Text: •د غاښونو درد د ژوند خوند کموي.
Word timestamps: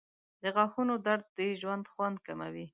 •د 0.41 0.43
غاښونو 0.55 0.93
درد 1.05 1.25
د 1.37 1.39
ژوند 1.59 1.85
خوند 1.91 2.17
کموي. 2.25 2.65